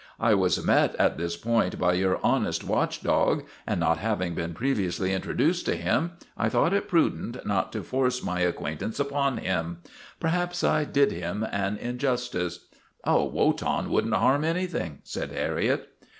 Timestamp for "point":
1.37-1.77